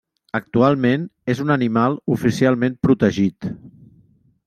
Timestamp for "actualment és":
0.37-1.43